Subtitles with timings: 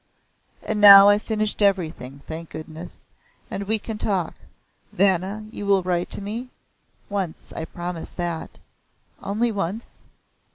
[0.63, 3.09] "And now I've finished everything thank goodness!
[3.51, 4.33] and we can talk.
[4.91, 6.49] Vanna you will write to me?"
[7.07, 7.53] "Once.
[7.53, 8.57] I promise that."
[9.21, 10.07] "Only once?